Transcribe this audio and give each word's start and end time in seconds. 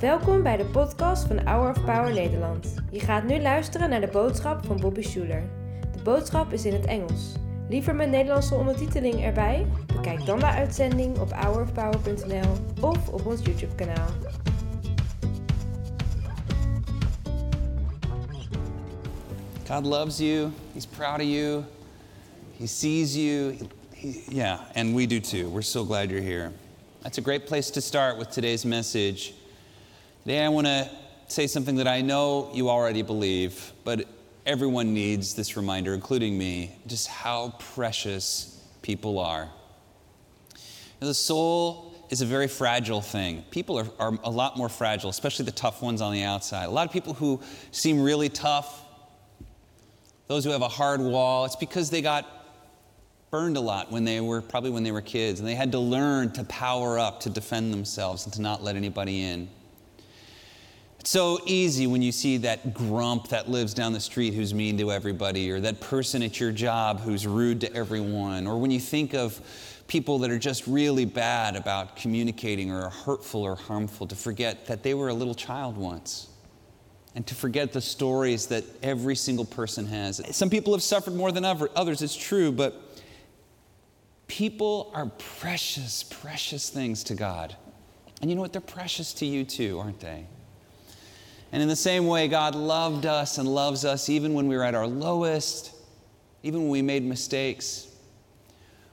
Welkom 0.00 0.42
bij 0.42 0.56
de 0.56 0.64
podcast 0.64 1.26
van 1.26 1.38
Hour 1.46 1.70
of 1.70 1.84
Power 1.84 2.12
Nederland. 2.12 2.74
Je 2.90 3.00
gaat 3.00 3.24
nu 3.24 3.40
luisteren 3.40 3.90
naar 3.90 4.00
de 4.00 4.08
boodschap 4.12 4.64
van 4.66 4.80
Bobby 4.80 5.02
Schuler. 5.02 5.42
De 5.96 6.02
boodschap 6.02 6.52
is 6.52 6.64
in 6.64 6.72
het 6.72 6.86
Engels. 6.86 7.32
Liever 7.68 7.94
met 7.94 8.10
Nederlandse 8.10 8.54
ondertiteling 8.54 9.22
erbij? 9.24 9.66
Bekijk 9.86 10.26
dan 10.26 10.38
de 10.38 10.46
uitzending 10.46 11.18
op 11.18 11.32
hourofpower.nl 11.32 12.52
of 12.80 13.08
op 13.08 13.26
ons 13.26 13.40
YouTube 13.44 13.74
kanaal. 13.74 14.08
God 19.66 19.84
loves 19.84 20.18
you. 20.18 20.50
He's 20.74 20.86
proud 20.86 21.20
of 21.20 21.26
you. 21.26 21.64
He 22.58 22.66
sees 22.66 23.14
you. 23.16 23.56
He- 23.94 24.24
yeah, 24.28 24.60
and 24.74 24.94
we 24.94 25.06
do 25.06 25.20
too. 25.20 25.48
We're 25.48 25.62
so 25.62 25.84
glad 25.84 26.10
you're 26.10 26.22
here. 26.22 26.52
That's 27.02 27.16
a 27.16 27.22
great 27.22 27.46
place 27.46 27.70
to 27.70 27.80
start 27.80 28.18
with 28.18 28.30
today's 28.30 28.66
message. 28.66 29.32
Today, 30.24 30.44
I 30.44 30.50
want 30.50 30.66
to 30.66 30.90
say 31.28 31.46
something 31.46 31.76
that 31.76 31.88
I 31.88 32.02
know 32.02 32.50
you 32.52 32.68
already 32.68 33.00
believe, 33.00 33.72
but 33.84 34.04
everyone 34.44 34.92
needs 34.92 35.34
this 35.34 35.56
reminder, 35.56 35.94
including 35.94 36.36
me, 36.36 36.76
just 36.86 37.08
how 37.08 37.54
precious 37.58 38.62
people 38.82 39.18
are. 39.18 39.48
Now, 41.00 41.06
The 41.06 41.14
soul 41.14 41.94
is 42.10 42.20
a 42.20 42.26
very 42.26 42.48
fragile 42.48 43.00
thing. 43.00 43.44
People 43.50 43.78
are, 43.78 43.86
are 43.98 44.18
a 44.22 44.30
lot 44.30 44.58
more 44.58 44.68
fragile, 44.68 45.08
especially 45.08 45.46
the 45.46 45.52
tough 45.52 45.80
ones 45.80 46.02
on 46.02 46.12
the 46.12 46.24
outside. 46.24 46.66
A 46.66 46.70
lot 46.70 46.86
of 46.86 46.92
people 46.92 47.14
who 47.14 47.40
seem 47.70 48.02
really 48.02 48.28
tough, 48.28 48.84
those 50.26 50.44
who 50.44 50.50
have 50.50 50.60
a 50.60 50.68
hard 50.68 51.00
wall, 51.00 51.46
it's 51.46 51.56
because 51.56 51.88
they 51.88 52.02
got 52.02 52.39
burned 53.30 53.56
a 53.56 53.60
lot 53.60 53.92
when 53.92 54.04
they 54.04 54.20
were 54.20 54.42
probably 54.42 54.70
when 54.70 54.82
they 54.82 54.92
were 54.92 55.00
kids 55.00 55.38
and 55.38 55.48
they 55.48 55.54
had 55.54 55.72
to 55.72 55.78
learn 55.78 56.32
to 56.32 56.44
power 56.44 56.98
up 56.98 57.20
to 57.20 57.30
defend 57.30 57.72
themselves 57.72 58.24
and 58.24 58.32
to 58.34 58.42
not 58.42 58.62
let 58.62 58.76
anybody 58.76 59.22
in. 59.22 59.48
It's 60.98 61.10
so 61.10 61.38
easy 61.46 61.86
when 61.86 62.02
you 62.02 62.12
see 62.12 62.36
that 62.38 62.74
grump 62.74 63.28
that 63.28 63.48
lives 63.48 63.72
down 63.72 63.94
the 63.94 64.00
street 64.00 64.34
who's 64.34 64.52
mean 64.52 64.76
to 64.78 64.92
everybody, 64.92 65.50
or 65.50 65.58
that 65.60 65.80
person 65.80 66.22
at 66.22 66.38
your 66.38 66.52
job 66.52 67.00
who's 67.00 67.26
rude 67.26 67.62
to 67.62 67.74
everyone, 67.74 68.46
or 68.46 68.58
when 68.58 68.70
you 68.70 68.80
think 68.80 69.14
of 69.14 69.40
people 69.86 70.18
that 70.18 70.30
are 70.30 70.38
just 70.38 70.66
really 70.66 71.06
bad 71.06 71.56
about 71.56 71.96
communicating 71.96 72.70
or 72.70 72.82
are 72.82 72.90
hurtful 72.90 73.42
or 73.42 73.54
harmful, 73.54 74.06
to 74.08 74.14
forget 74.14 74.66
that 74.66 74.82
they 74.82 74.92
were 74.92 75.08
a 75.08 75.14
little 75.14 75.34
child 75.34 75.78
once. 75.78 76.28
And 77.14 77.26
to 77.26 77.34
forget 77.34 77.72
the 77.72 77.80
stories 77.80 78.46
that 78.48 78.62
every 78.82 79.16
single 79.16 79.46
person 79.46 79.86
has. 79.86 80.20
Some 80.36 80.48
people 80.50 80.74
have 80.74 80.82
suffered 80.82 81.14
more 81.14 81.32
than 81.32 81.44
others, 81.44 82.02
it's 82.02 82.14
true, 82.14 82.52
but 82.52 82.89
people 84.30 84.92
are 84.94 85.06
precious, 85.40 86.04
precious 86.04 86.70
things 86.70 87.02
to 87.02 87.16
God. 87.16 87.56
And 88.20 88.30
you 88.30 88.36
know 88.36 88.42
what? 88.42 88.52
They're 88.52 88.60
precious 88.60 89.12
to 89.14 89.26
you 89.26 89.42
too, 89.42 89.80
aren't 89.80 89.98
they? 89.98 90.24
And 91.50 91.60
in 91.60 91.68
the 91.68 91.74
same 91.74 92.06
way, 92.06 92.28
God 92.28 92.54
loved 92.54 93.06
us 93.06 93.38
and 93.38 93.52
loves 93.52 93.84
us 93.84 94.08
even 94.08 94.32
when 94.32 94.46
we 94.46 94.56
were 94.56 94.62
at 94.62 94.76
our 94.76 94.86
lowest, 94.86 95.74
even 96.44 96.60
when 96.60 96.70
we 96.70 96.80
made 96.80 97.02
mistakes. 97.02 97.88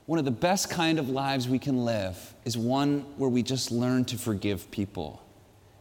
One 0.07 0.17
of 0.17 0.25
the 0.25 0.31
best 0.31 0.71
kind 0.71 0.97
of 0.97 1.07
lives 1.07 1.47
we 1.47 1.59
can 1.59 1.85
live 1.85 2.33
is 2.43 2.57
one 2.57 3.01
where 3.17 3.29
we 3.29 3.43
just 3.43 3.71
learn 3.71 4.05
to 4.05 4.17
forgive 4.17 4.71
people 4.71 5.21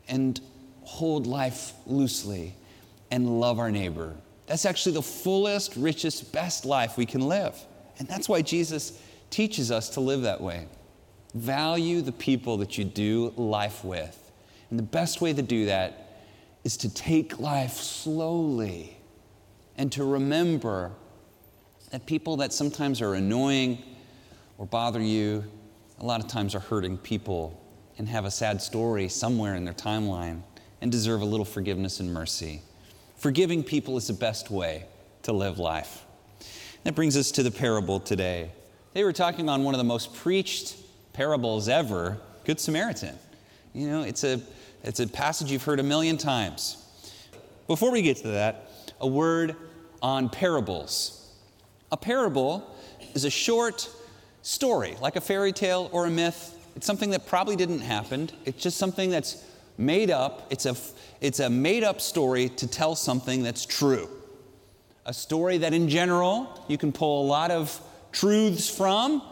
and 0.06 0.38
hold 0.82 1.26
life 1.26 1.72
loosely 1.86 2.54
and 3.10 3.40
love 3.40 3.58
our 3.58 3.70
neighbor. 3.70 4.16
That's 4.48 4.66
actually 4.66 4.92
the 4.92 5.02
fullest, 5.02 5.76
richest, 5.76 6.30
best 6.30 6.66
life 6.66 6.98
we 6.98 7.06
can 7.06 7.22
live. 7.22 7.58
And 7.98 8.06
that's 8.06 8.28
why 8.28 8.42
Jesus 8.42 9.00
teaches 9.30 9.70
us 9.70 9.90
to 9.90 10.00
live 10.00 10.22
that 10.22 10.40
way. 10.40 10.66
Value 11.34 12.00
the 12.00 12.12
people 12.12 12.56
that 12.58 12.78
you 12.78 12.84
do 12.84 13.32
life 13.36 13.84
with. 13.84 14.30
And 14.70 14.78
the 14.78 14.84
best 14.84 15.20
way 15.20 15.32
to 15.32 15.42
do 15.42 15.66
that 15.66 16.22
is 16.64 16.76
to 16.78 16.92
take 16.92 17.38
life 17.38 17.74
slowly 17.74 18.96
and 19.76 19.92
to 19.92 20.04
remember 20.04 20.90
that 21.90 22.06
people 22.06 22.38
that 22.38 22.52
sometimes 22.52 23.00
are 23.00 23.14
annoying 23.14 23.82
or 24.58 24.66
bother 24.66 25.00
you, 25.00 25.44
a 26.00 26.04
lot 26.04 26.20
of 26.20 26.28
times 26.28 26.54
are 26.54 26.60
hurting 26.60 26.98
people 26.98 27.62
and 27.98 28.08
have 28.08 28.24
a 28.24 28.30
sad 28.30 28.60
story 28.60 29.08
somewhere 29.08 29.54
in 29.54 29.64
their 29.64 29.74
timeline 29.74 30.42
and 30.80 30.90
deserve 30.90 31.20
a 31.20 31.24
little 31.24 31.44
forgiveness 31.44 32.00
and 32.00 32.12
mercy. 32.12 32.62
Forgiving 33.16 33.62
people 33.62 33.96
is 33.96 34.08
the 34.08 34.12
best 34.12 34.50
way 34.50 34.84
to 35.22 35.32
live 35.32 35.58
life. 35.58 36.04
That 36.84 36.94
brings 36.94 37.16
us 37.16 37.30
to 37.32 37.42
the 37.42 37.50
parable 37.50 37.98
today. 37.98 38.50
They 38.96 39.04
were 39.04 39.12
talking 39.12 39.50
on 39.50 39.62
one 39.62 39.74
of 39.74 39.78
the 39.78 39.84
most 39.84 40.14
preached 40.14 40.74
parables 41.12 41.68
ever, 41.68 42.16
Good 42.44 42.58
Samaritan. 42.58 43.14
You 43.74 43.90
know, 43.90 44.02
it's 44.04 44.24
a, 44.24 44.40
it's 44.84 45.00
a 45.00 45.06
passage 45.06 45.52
you've 45.52 45.64
heard 45.64 45.80
a 45.80 45.82
million 45.82 46.16
times. 46.16 46.82
Before 47.66 47.92
we 47.92 48.00
get 48.00 48.16
to 48.16 48.28
that, 48.28 48.70
a 48.98 49.06
word 49.06 49.54
on 50.00 50.30
parables. 50.30 51.30
A 51.92 51.98
parable 51.98 52.74
is 53.12 53.26
a 53.26 53.30
short 53.30 53.86
story, 54.40 54.96
like 55.02 55.16
a 55.16 55.20
fairy 55.20 55.52
tale 55.52 55.90
or 55.92 56.06
a 56.06 56.10
myth. 56.10 56.58
It's 56.74 56.86
something 56.86 57.10
that 57.10 57.26
probably 57.26 57.54
didn't 57.54 57.80
happen. 57.80 58.30
It's 58.46 58.62
just 58.62 58.78
something 58.78 59.10
that's 59.10 59.44
made 59.76 60.10
up. 60.10 60.46
It's 60.48 60.64
a, 60.64 60.74
it's 61.20 61.40
a 61.40 61.50
made 61.50 61.84
up 61.84 62.00
story 62.00 62.48
to 62.48 62.66
tell 62.66 62.94
something 62.94 63.42
that's 63.42 63.66
true. 63.66 64.08
A 65.04 65.12
story 65.12 65.58
that, 65.58 65.74
in 65.74 65.90
general, 65.90 66.64
you 66.66 66.78
can 66.78 66.92
pull 66.92 67.26
a 67.26 67.26
lot 67.26 67.50
of 67.50 67.78
truths 68.16 68.74
from, 68.74 69.22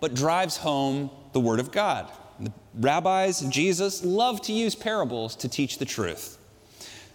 but 0.00 0.14
drives 0.14 0.56
home 0.56 1.10
the 1.32 1.40
Word 1.40 1.60
of 1.60 1.70
God. 1.70 2.10
The 2.40 2.52
rabbis 2.74 3.40
and 3.40 3.52
Jesus 3.52 4.04
love 4.04 4.42
to 4.42 4.52
use 4.52 4.74
parables 4.74 5.36
to 5.36 5.48
teach 5.48 5.78
the 5.78 5.84
truth. 5.84 6.38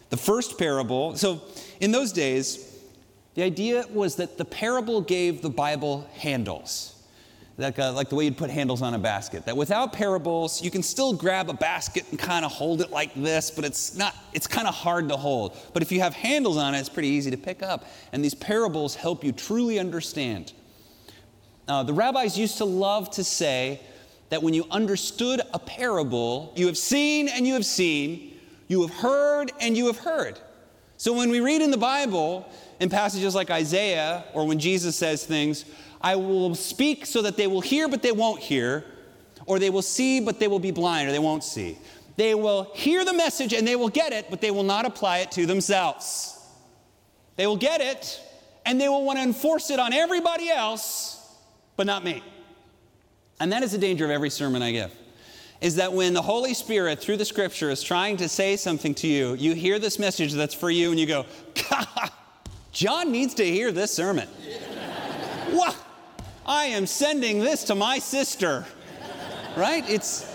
The 0.09 0.17
first 0.17 0.57
parable, 0.57 1.17
so 1.17 1.41
in 1.81 1.91
those 1.91 2.13
days, 2.13 2.63
the 3.35 3.43
idea 3.43 3.85
was 3.91 4.15
that 4.15 4.38
the 4.38 4.45
parable 4.45 5.01
gave 5.01 5.41
the 5.41 5.49
Bible 5.49 6.09
handles. 6.13 6.93
Like, 7.57 7.77
uh, 7.77 7.91
like 7.91 8.07
the 8.09 8.15
way 8.15 8.25
you'd 8.25 8.38
put 8.38 8.49
handles 8.49 8.81
on 8.81 8.94
a 8.94 8.99
basket. 8.99 9.45
That 9.45 9.57
without 9.57 9.91
parables, 9.91 10.61
you 10.61 10.71
can 10.71 10.81
still 10.81 11.11
grab 11.11 11.49
a 11.49 11.53
basket 11.53 12.05
and 12.11 12.19
kind 12.19 12.45
of 12.45 12.51
hold 12.51 12.81
it 12.81 12.91
like 12.91 13.13
this, 13.15 13.51
but 13.51 13.65
it's 13.65 13.97
not, 13.97 14.15
it's 14.31 14.47
kind 14.47 14.67
of 14.67 14.75
hard 14.75 15.09
to 15.09 15.17
hold. 15.17 15.57
But 15.73 15.81
if 15.81 15.91
you 15.91 15.99
have 15.99 16.13
handles 16.13 16.55
on 16.55 16.73
it, 16.73 16.79
it's 16.79 16.88
pretty 16.88 17.09
easy 17.09 17.31
to 17.31 17.38
pick 17.38 17.63
up. 17.63 17.85
And 18.13 18.23
these 18.23 18.35
parables 18.35 18.95
help 18.95 19.23
you 19.23 19.31
truly 19.33 19.77
understand. 19.77 20.53
Uh, 21.67 21.83
the 21.83 21.94
rabbis 21.94 22.38
used 22.38 22.57
to 22.57 22.66
love 22.66 23.09
to 23.11 23.23
say 23.23 23.81
that 24.29 24.41
when 24.41 24.53
you 24.53 24.66
understood 24.72 25.41
a 25.53 25.59
parable, 25.59 26.53
you 26.55 26.67
have 26.67 26.78
seen 26.78 27.28
and 27.28 27.47
you 27.47 27.53
have 27.53 27.66
seen, 27.66 28.38
you 28.67 28.81
have 28.81 28.95
heard 28.95 29.51
and 29.59 29.77
you 29.77 29.88
have 29.88 29.97
heard. 29.97 30.39
So 30.97 31.13
when 31.13 31.29
we 31.29 31.39
read 31.39 31.61
in 31.61 31.72
the 31.72 31.77
Bible, 31.77 32.50
in 32.79 32.89
passages 32.89 33.35
like 33.35 33.51
Isaiah, 33.51 34.23
or 34.33 34.47
when 34.47 34.59
Jesus 34.59 34.95
says 34.95 35.25
things, 35.25 35.66
I 36.01 36.16
will 36.16 36.56
speak 36.56 37.06
so 37.06 37.22
that 37.22 37.38
they 37.38 37.47
will 37.47 37.61
hear, 37.61 37.88
but 37.88 38.01
they 38.01 38.11
won't 38.11 38.41
hear, 38.41 38.83
or 39.45 39.59
they 39.59 39.69
will 39.69 39.81
see, 39.81 40.19
but 40.19 40.39
they 40.39 40.47
will 40.47 40.59
be 40.59 40.72
blind, 40.72 41.07
or 41.07 41.11
they 41.11 41.19
won't 41.19 41.44
see. 41.44 41.77
They 42.17 42.33
will 42.33 42.72
hear 42.73 43.06
the 43.06 43.13
message 43.13 43.53
and 43.53 43.67
they 43.67 43.75
will 43.75 43.89
get 43.89 44.11
it, 44.11 44.29
but 44.29 44.41
they 44.41 44.51
will 44.51 44.63
not 44.63 44.85
apply 44.85 45.19
it 45.19 45.31
to 45.33 45.45
themselves. 45.45 46.39
They 47.35 47.45
will 47.45 47.57
get 47.57 47.79
it 47.79 48.19
and 48.66 48.81
they 48.81 48.89
will 48.89 49.06
want 49.06 49.19
to 49.19 49.23
enforce 49.23 49.69
it 49.69 49.79
on 49.79 49.94
everybody 49.94 50.50
else, 50.50 51.16
but 51.77 51.85
not 51.85 52.03
me. 52.03 52.21
And 53.39 53.51
that 53.51 53.63
is 53.63 53.71
the 53.71 53.77
danger 53.77 54.03
of 54.03 54.11
every 54.11 54.31
sermon 54.31 54.61
I 54.61 54.71
give. 54.71 54.93
Is 55.61 55.75
that 55.75 55.93
when 55.93 56.13
the 56.13 56.21
Holy 56.21 56.53
Spirit, 56.53 56.99
through 56.99 57.17
the 57.17 57.25
scripture, 57.25 57.69
is 57.69 57.81
trying 57.81 58.17
to 58.17 58.27
say 58.27 58.57
something 58.57 58.93
to 58.95 59.07
you, 59.07 59.35
you 59.35 59.53
hear 59.53 59.79
this 59.79 59.97
message 59.97 60.33
that's 60.33 60.53
for 60.53 60.69
you, 60.69 60.91
and 60.91 60.99
you 60.99 61.05
go, 61.05 61.25
John 62.71 63.11
needs 63.11 63.33
to 63.35 63.45
hear 63.45 63.71
this 63.71 63.91
sermon. 63.91 64.27
what? 65.51 65.75
I 66.45 66.65
am 66.65 66.85
sending 66.85 67.39
this 67.39 67.63
to 67.65 67.75
my 67.75 67.99
sister. 67.99 68.65
Right? 69.55 69.88
It's, 69.89 70.31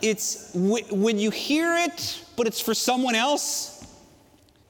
it's 0.00 0.50
when 0.54 1.18
you 1.18 1.30
hear 1.30 1.76
it, 1.76 2.24
but 2.36 2.46
it's 2.46 2.60
for 2.60 2.72
someone 2.74 3.14
else, 3.14 3.86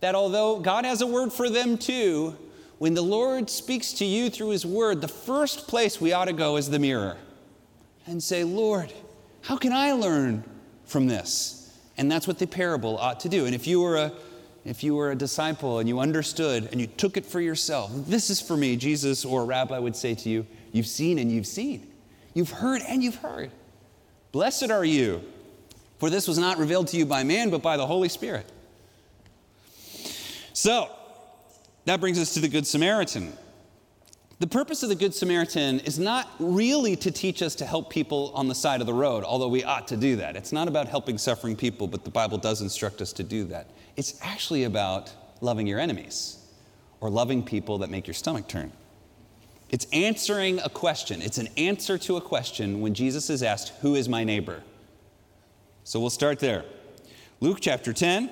that 0.00 0.16
although 0.16 0.58
God 0.58 0.84
has 0.84 1.00
a 1.00 1.06
word 1.06 1.32
for 1.32 1.48
them 1.48 1.78
too, 1.78 2.36
when 2.82 2.94
the 2.94 3.00
Lord 3.00 3.48
speaks 3.48 3.92
to 3.92 4.04
you 4.04 4.28
through 4.28 4.48
His 4.48 4.66
word, 4.66 5.00
the 5.00 5.06
first 5.06 5.68
place 5.68 6.00
we 6.00 6.12
ought 6.12 6.24
to 6.24 6.32
go 6.32 6.56
is 6.56 6.68
the 6.68 6.80
mirror 6.80 7.16
and 8.08 8.20
say, 8.20 8.42
Lord, 8.42 8.92
how 9.42 9.56
can 9.56 9.72
I 9.72 9.92
learn 9.92 10.42
from 10.84 11.06
this? 11.06 11.78
And 11.96 12.10
that's 12.10 12.26
what 12.26 12.40
the 12.40 12.46
parable 12.48 12.98
ought 12.98 13.20
to 13.20 13.28
do. 13.28 13.46
And 13.46 13.54
if 13.54 13.68
you 13.68 13.80
were 13.80 13.98
a 13.98 14.12
if 14.64 14.82
you 14.82 14.96
were 14.96 15.12
a 15.12 15.14
disciple 15.14 15.78
and 15.78 15.88
you 15.88 16.00
understood 16.00 16.70
and 16.72 16.80
you 16.80 16.88
took 16.88 17.16
it 17.16 17.24
for 17.24 17.40
yourself, 17.40 17.92
this 17.94 18.30
is 18.30 18.40
for 18.40 18.56
me, 18.56 18.74
Jesus 18.74 19.24
or 19.24 19.42
a 19.42 19.44
rabbi 19.44 19.78
would 19.78 19.94
say 19.94 20.16
to 20.16 20.28
you, 20.28 20.44
you've 20.72 20.88
seen 20.88 21.20
and 21.20 21.30
you've 21.30 21.46
seen. 21.46 21.86
You've 22.34 22.50
heard 22.50 22.82
and 22.88 23.00
you've 23.00 23.14
heard. 23.14 23.52
Blessed 24.32 24.72
are 24.72 24.84
you, 24.84 25.22
for 26.00 26.10
this 26.10 26.26
was 26.26 26.36
not 26.36 26.58
revealed 26.58 26.88
to 26.88 26.96
you 26.96 27.06
by 27.06 27.22
man, 27.22 27.48
but 27.48 27.62
by 27.62 27.76
the 27.76 27.86
Holy 27.86 28.08
Spirit. 28.08 28.50
So, 30.52 30.90
that 31.84 32.00
brings 32.00 32.18
us 32.18 32.34
to 32.34 32.40
the 32.40 32.48
Good 32.48 32.66
Samaritan. 32.66 33.32
The 34.38 34.46
purpose 34.46 34.82
of 34.82 34.88
the 34.88 34.96
Good 34.96 35.14
Samaritan 35.14 35.80
is 35.80 35.98
not 35.98 36.28
really 36.40 36.96
to 36.96 37.10
teach 37.10 37.42
us 37.42 37.54
to 37.56 37.64
help 37.64 37.90
people 37.90 38.32
on 38.34 38.48
the 38.48 38.54
side 38.54 38.80
of 38.80 38.86
the 38.88 38.92
road, 38.92 39.22
although 39.22 39.48
we 39.48 39.62
ought 39.62 39.86
to 39.88 39.96
do 39.96 40.16
that. 40.16 40.36
It's 40.36 40.52
not 40.52 40.66
about 40.66 40.88
helping 40.88 41.16
suffering 41.16 41.54
people, 41.54 41.86
but 41.86 42.02
the 42.04 42.10
Bible 42.10 42.38
does 42.38 42.60
instruct 42.60 43.00
us 43.00 43.12
to 43.14 43.22
do 43.22 43.44
that. 43.44 43.68
It's 43.96 44.18
actually 44.20 44.64
about 44.64 45.12
loving 45.40 45.66
your 45.66 45.78
enemies 45.78 46.38
or 47.00 47.08
loving 47.08 47.44
people 47.44 47.78
that 47.78 47.90
make 47.90 48.06
your 48.06 48.14
stomach 48.14 48.48
turn. 48.48 48.72
It's 49.70 49.86
answering 49.92 50.58
a 50.58 50.68
question. 50.68 51.22
It's 51.22 51.38
an 51.38 51.48
answer 51.56 51.96
to 51.98 52.16
a 52.16 52.20
question 52.20 52.80
when 52.80 52.94
Jesus 52.94 53.30
is 53.30 53.42
asked, 53.42 53.72
Who 53.80 53.94
is 53.94 54.08
my 54.08 54.24
neighbor? 54.24 54.62
So 55.84 56.00
we'll 56.00 56.10
start 56.10 56.40
there. 56.40 56.64
Luke 57.40 57.58
chapter 57.60 57.92
10, 57.92 58.28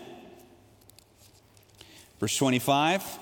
verse 2.18 2.36
25 2.36 3.18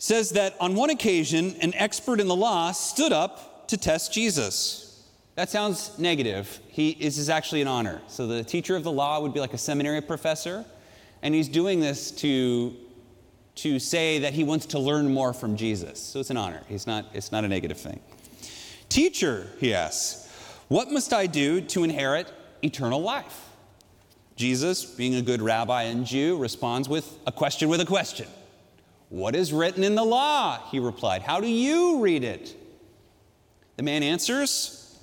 says 0.00 0.30
that 0.30 0.56
on 0.58 0.74
one 0.74 0.90
occasion, 0.90 1.54
an 1.60 1.74
expert 1.74 2.18
in 2.20 2.26
the 2.26 2.34
law 2.34 2.72
stood 2.72 3.12
up 3.12 3.68
to 3.68 3.76
test 3.76 4.12
Jesus. 4.12 5.06
That 5.36 5.50
sounds 5.50 5.96
negative. 5.98 6.58
He 6.68 6.94
this 6.94 7.18
is 7.18 7.28
actually 7.28 7.60
an 7.60 7.68
honor. 7.68 8.00
So 8.08 8.26
the 8.26 8.42
teacher 8.42 8.74
of 8.74 8.82
the 8.82 8.90
law 8.90 9.20
would 9.20 9.32
be 9.32 9.40
like 9.40 9.54
a 9.54 9.58
seminary 9.58 10.00
professor, 10.00 10.64
and 11.22 11.34
he's 11.34 11.48
doing 11.48 11.80
this 11.80 12.10
to 12.12 12.74
to 13.56 13.78
say 13.78 14.20
that 14.20 14.32
he 14.32 14.42
wants 14.42 14.64
to 14.66 14.78
learn 14.78 15.12
more 15.12 15.34
from 15.34 15.54
Jesus. 15.54 16.00
So 16.00 16.18
it's 16.18 16.30
an 16.30 16.38
honor. 16.38 16.62
He's 16.66 16.86
not, 16.86 17.04
it's 17.12 17.30
not 17.30 17.44
a 17.44 17.48
negative 17.48 17.78
thing. 17.78 18.00
Teacher, 18.88 19.48
he 19.58 19.74
asks, 19.74 20.32
what 20.68 20.90
must 20.90 21.12
I 21.12 21.26
do 21.26 21.60
to 21.60 21.84
inherit 21.84 22.32
eternal 22.62 23.02
life? 23.02 23.50
Jesus, 24.36 24.86
being 24.86 25.14
a 25.16 25.20
good 25.20 25.42
rabbi 25.42 25.82
and 25.82 26.06
Jew, 26.06 26.38
responds 26.38 26.88
with 26.88 27.18
a 27.26 27.32
question 27.32 27.68
with 27.68 27.82
a 27.82 27.84
question. 27.84 28.28
What 29.10 29.34
is 29.34 29.52
written 29.52 29.84
in 29.84 29.96
the 29.96 30.04
law? 30.04 30.62
He 30.70 30.78
replied. 30.78 31.22
How 31.22 31.40
do 31.40 31.48
you 31.48 32.00
read 32.00 32.24
it? 32.24 32.56
The 33.76 33.82
man 33.82 34.02
answers. 34.02 34.98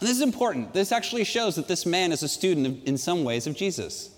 this 0.00 0.10
is 0.10 0.20
important. 0.20 0.74
This 0.74 0.92
actually 0.92 1.24
shows 1.24 1.56
that 1.56 1.66
this 1.66 1.86
man 1.86 2.12
is 2.12 2.22
a 2.22 2.28
student 2.28 2.66
of, 2.66 2.78
in 2.86 2.98
some 2.98 3.24
ways 3.24 3.46
of 3.46 3.56
Jesus. 3.56 4.10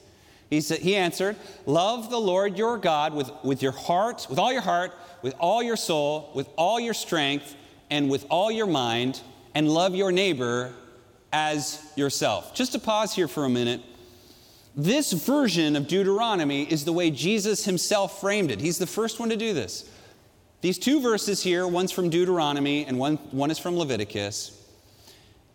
He, 0.50 0.60
said, 0.60 0.80
he 0.80 0.96
answered, 0.96 1.36
Love 1.64 2.10
the 2.10 2.18
Lord 2.18 2.58
your 2.58 2.76
God 2.76 3.14
with, 3.14 3.30
with 3.44 3.62
your 3.62 3.72
heart, 3.72 4.26
with 4.28 4.40
all 4.40 4.52
your 4.52 4.62
heart, 4.62 4.92
with 5.22 5.34
all 5.38 5.62
your 5.62 5.76
soul, 5.76 6.32
with 6.34 6.48
all 6.56 6.80
your 6.80 6.94
strength, 6.94 7.54
and 7.88 8.10
with 8.10 8.26
all 8.30 8.50
your 8.50 8.66
mind, 8.66 9.20
and 9.54 9.68
love 9.68 9.94
your 9.94 10.10
neighbor 10.10 10.74
as 11.32 11.80
yourself. 11.94 12.52
Just 12.52 12.72
to 12.72 12.80
pause 12.80 13.14
here 13.14 13.28
for 13.28 13.44
a 13.44 13.48
minute. 13.48 13.80
This 14.76 15.12
version 15.12 15.74
of 15.74 15.88
Deuteronomy 15.88 16.62
is 16.62 16.84
the 16.84 16.92
way 16.92 17.10
Jesus 17.10 17.64
himself 17.64 18.20
framed 18.20 18.50
it. 18.50 18.60
He's 18.60 18.78
the 18.78 18.86
first 18.86 19.18
one 19.18 19.28
to 19.30 19.36
do 19.36 19.52
this. 19.52 19.90
These 20.60 20.78
two 20.78 21.00
verses 21.00 21.42
here, 21.42 21.66
one's 21.66 21.90
from 21.90 22.10
Deuteronomy 22.10 22.84
and 22.84 22.98
one, 22.98 23.16
one 23.32 23.50
is 23.50 23.58
from 23.58 23.76
Leviticus. 23.76 24.56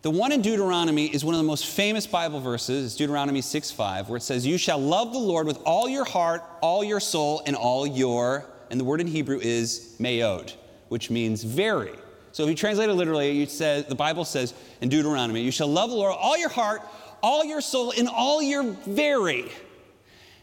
The 0.01 0.11
one 0.11 0.31
in 0.31 0.41
Deuteronomy 0.41 1.07
is 1.07 1.25
one 1.25 1.33
of 1.33 1.39
the 1.39 1.47
most 1.47 1.65
famous 1.65 2.05
Bible 2.05 2.39
verses. 2.39 2.85
It's 2.85 2.95
Deuteronomy 2.95 3.41
6 3.41 3.71
5, 3.71 4.09
where 4.09 4.17
it 4.17 4.21
says, 4.21 4.45
You 4.45 4.57
shall 4.57 4.79
love 4.79 5.13
the 5.13 5.19
Lord 5.19 5.47
with 5.47 5.59
all 5.65 5.89
your 5.89 6.05
heart, 6.05 6.43
all 6.61 6.83
your 6.83 6.99
soul, 6.99 7.41
and 7.47 7.55
all 7.55 7.87
your, 7.87 8.45
and 8.69 8.79
the 8.79 8.83
word 8.83 9.01
in 9.01 9.07
Hebrew 9.07 9.39
is 9.41 9.95
mayod, 9.99 10.53
which 10.89 11.09
means 11.09 11.43
very. 11.43 11.93
So 12.33 12.43
if 12.43 12.49
you 12.49 12.55
translate 12.55 12.89
it 12.89 12.93
literally, 12.93 13.31
you 13.31 13.45
say, 13.47 13.83
the 13.87 13.95
Bible 13.95 14.25
says 14.25 14.53
in 14.81 14.89
Deuteronomy, 14.89 15.41
You 15.41 15.51
shall 15.51 15.69
love 15.69 15.89
the 15.89 15.95
Lord 15.95 16.15
all 16.19 16.37
your 16.37 16.49
heart, 16.49 16.81
all 17.25 17.43
your 17.43 17.59
soul, 17.59 17.91
and 17.97 18.07
all 18.07 18.39
your 18.39 18.61
very. 18.85 19.51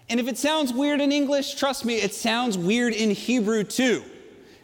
And 0.09 0.19
if 0.19 0.27
it 0.27 0.37
sounds 0.37 0.73
weird 0.73 1.01
in 1.01 1.13
English, 1.13 1.55
trust 1.55 1.85
me, 1.85 1.95
it 1.95 2.13
sounds 2.13 2.59
weird 2.59 2.93
in 2.93 3.13
Hebrew 3.13 3.63
too. 3.63 4.03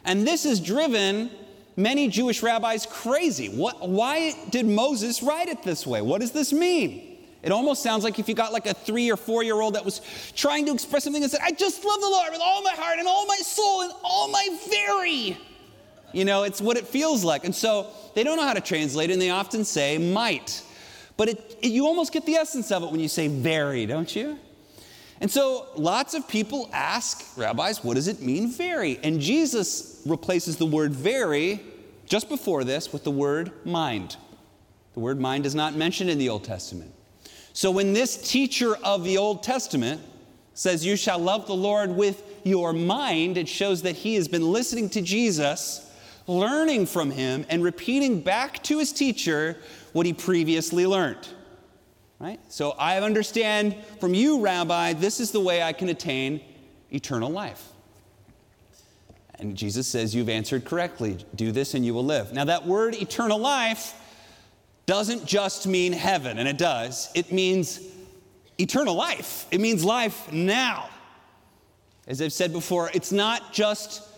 And 0.03 0.27
this 0.27 0.43
has 0.43 0.59
driven 0.59 1.31
many 1.77 2.09
Jewish 2.09 2.43
rabbis 2.43 2.85
crazy. 2.85 3.47
What, 3.47 3.87
why 3.87 4.33
did 4.49 4.65
Moses 4.65 5.23
write 5.23 5.47
it 5.47 5.63
this 5.63 5.87
way? 5.87 6.01
What 6.01 6.19
does 6.19 6.31
this 6.31 6.51
mean? 6.51 7.19
It 7.41 7.53
almost 7.53 7.81
sounds 7.81 8.03
like 8.03 8.19
if 8.19 8.27
you 8.27 8.35
got 8.35 8.51
like 8.51 8.65
a 8.65 8.73
three 8.73 9.09
or 9.09 9.15
four 9.15 9.41
year 9.41 9.61
old 9.61 9.75
that 9.75 9.85
was 9.85 10.01
trying 10.35 10.65
to 10.65 10.73
express 10.73 11.05
something 11.05 11.23
and 11.23 11.31
said, 11.31 11.39
I 11.41 11.51
just 11.51 11.85
love 11.85 12.01
the 12.01 12.09
Lord 12.09 12.33
with 12.33 12.41
all 12.43 12.61
my 12.61 12.73
heart 12.73 12.99
and 12.99 13.07
all 13.07 13.25
my 13.27 13.37
soul 13.37 13.83
and 13.83 13.93
all 14.03 14.27
my 14.27 14.45
very. 14.69 15.37
You 16.11 16.25
know, 16.25 16.43
it's 16.43 16.59
what 16.59 16.75
it 16.75 16.85
feels 16.85 17.23
like. 17.23 17.45
And 17.45 17.55
so 17.55 17.87
they 18.13 18.25
don't 18.25 18.35
know 18.35 18.45
how 18.45 18.55
to 18.55 18.61
translate 18.61 19.09
it 19.09 19.13
and 19.13 19.21
they 19.21 19.29
often 19.29 19.63
say 19.63 19.97
might. 19.97 20.63
But 21.19 21.27
it, 21.27 21.57
it, 21.61 21.71
you 21.71 21.85
almost 21.85 22.13
get 22.13 22.25
the 22.25 22.35
essence 22.35 22.71
of 22.71 22.81
it 22.81 22.91
when 22.91 23.01
you 23.01 23.09
say 23.09 23.27
very, 23.27 23.85
don't 23.85 24.15
you? 24.15 24.39
And 25.19 25.29
so 25.29 25.67
lots 25.75 26.13
of 26.13 26.25
people 26.29 26.69
ask 26.71 27.37
rabbis, 27.37 27.83
what 27.83 27.95
does 27.95 28.07
it 28.07 28.21
mean, 28.21 28.49
very? 28.49 28.97
And 29.03 29.19
Jesus 29.19 30.01
replaces 30.05 30.55
the 30.55 30.65
word 30.65 30.93
very 30.93 31.59
just 32.05 32.29
before 32.29 32.63
this 32.63 32.93
with 32.93 33.03
the 33.03 33.11
word 33.11 33.51
mind. 33.65 34.15
The 34.93 35.01
word 35.01 35.19
mind 35.19 35.45
is 35.45 35.53
not 35.53 35.75
mentioned 35.75 36.09
in 36.09 36.19
the 36.19 36.29
Old 36.29 36.45
Testament. 36.45 36.93
So 37.51 37.69
when 37.69 37.91
this 37.91 38.31
teacher 38.31 38.77
of 38.77 39.03
the 39.03 39.17
Old 39.17 39.43
Testament 39.43 39.99
says, 40.53 40.85
You 40.85 40.95
shall 40.95 41.19
love 41.19 41.47
the 41.47 41.53
Lord 41.53 41.89
with 41.89 42.23
your 42.45 42.71
mind, 42.71 43.37
it 43.37 43.49
shows 43.49 43.81
that 43.81 43.97
he 43.97 44.15
has 44.15 44.29
been 44.29 44.53
listening 44.53 44.89
to 44.91 45.01
Jesus, 45.01 45.88
learning 46.29 46.85
from 46.85 47.09
him, 47.11 47.45
and 47.49 47.63
repeating 47.63 48.21
back 48.21 48.61
to 48.63 48.77
his 48.77 48.93
teacher 48.93 49.57
what 49.93 50.05
he 50.05 50.13
previously 50.13 50.85
learned. 50.85 51.27
Right? 52.19 52.39
So 52.49 52.71
I 52.71 52.99
understand 52.99 53.75
from 53.99 54.13
you, 54.13 54.41
Rabbi, 54.41 54.93
this 54.93 55.19
is 55.19 55.31
the 55.31 55.39
way 55.39 55.63
I 55.63 55.73
can 55.73 55.89
attain 55.89 56.41
eternal 56.91 57.29
life. 57.29 57.65
And 59.39 59.55
Jesus 59.55 59.87
says, 59.87 60.13
You've 60.13 60.29
answered 60.29 60.65
correctly. 60.65 61.17
Do 61.33 61.51
this 61.51 61.73
and 61.73 61.85
you 61.85 61.93
will 61.93 62.05
live. 62.05 62.33
Now, 62.33 62.45
that 62.45 62.67
word 62.67 62.93
eternal 62.93 63.39
life 63.39 63.95
doesn't 64.85 65.25
just 65.25 65.65
mean 65.65 65.93
heaven, 65.93 66.39
and 66.39 66.47
it 66.47 66.57
does. 66.57 67.09
It 67.15 67.31
means 67.31 67.79
eternal 68.57 68.95
life, 68.95 69.47
it 69.49 69.61
means 69.61 69.83
life 69.83 70.31
now. 70.31 70.89
As 72.05 72.21
I've 72.21 72.33
said 72.33 72.51
before, 72.51 72.91
it's 72.93 73.11
not 73.11 73.53
just 73.53 74.08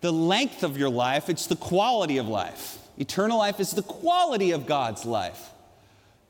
the 0.00 0.12
length 0.12 0.62
of 0.62 0.76
your 0.76 0.90
life, 0.90 1.28
it's 1.28 1.46
the 1.46 1.56
quality 1.56 2.18
of 2.18 2.28
life. 2.28 2.78
Eternal 2.98 3.38
life 3.38 3.60
is 3.60 3.70
the 3.70 3.82
quality 3.82 4.50
of 4.50 4.66
God's 4.66 5.04
life. 5.04 5.50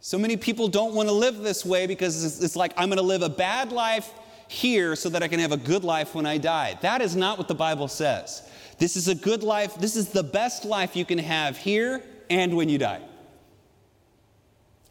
So 0.01 0.19
many 0.19 0.37
people 0.37 0.69
don't 0.69 0.95
want 0.95 1.09
to 1.09 1.13
live 1.15 1.39
this 1.39 1.65
way 1.65 1.87
because 1.87 2.43
it's 2.43 2.57
like, 2.57 2.73
I'm 2.77 2.89
going 2.89 2.99
to 2.99 3.03
live 3.03 3.23
a 3.23 3.29
bad 3.29 3.71
life 3.71 4.11
here 4.49 4.97
so 4.97 5.09
that 5.11 5.23
I 5.23 5.29
can 5.29 5.41
have 5.41 5.53
a 5.53 5.57
good 5.57 5.85
life 5.85 6.15
when 6.15 6.27
I 6.27 6.39
die. 6.39 6.79
That 6.81 7.03
is 7.03 7.15
not 7.15 7.39
what 7.39 7.49
the 7.49 7.55
Bible 7.55 7.87
says. 7.87 8.49
This 8.79 8.97
is 8.97 9.09
a 9.09 9.15
good 9.15 9.43
life. 9.43 9.77
This 9.77 9.95
is 9.95 10.09
the 10.09 10.23
best 10.23 10.65
life 10.65 10.97
you 10.97 11.05
can 11.05 11.19
have 11.19 11.59
here 11.59 12.03
and 12.31 12.57
when 12.57 12.69
you 12.69 12.79
die. 12.79 13.03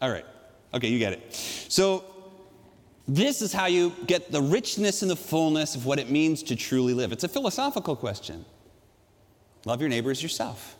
All 0.01 0.11
right. 0.11 0.25
Okay, 0.73 0.87
you 0.87 0.99
get 0.99 1.13
it. 1.13 1.33
So, 1.33 2.05
this 3.07 3.41
is 3.41 3.51
how 3.51 3.65
you 3.65 3.91
get 4.05 4.31
the 4.31 4.41
richness 4.41 5.01
and 5.01 5.09
the 5.09 5.15
fullness 5.15 5.73
of 5.75 5.87
what 5.87 5.97
it 5.97 6.11
means 6.11 6.43
to 6.43 6.55
truly 6.55 6.93
live. 6.93 7.11
It's 7.11 7.23
a 7.23 7.27
philosophical 7.27 7.95
question. 7.95 8.45
Love 9.65 9.81
your 9.81 9.89
neighbor 9.89 10.11
as 10.11 10.21
yourself. 10.21 10.75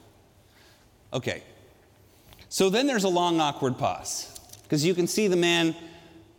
Okay. 1.14 1.44
So 2.50 2.70
then 2.70 2.88
there's 2.88 3.04
a 3.04 3.10
long, 3.10 3.40
awkward 3.40 3.78
pause 3.78 4.40
because 4.64 4.86
you 4.86 4.94
can 4.96 5.08
see 5.08 5.28
the 5.28 5.36
man 5.36 5.76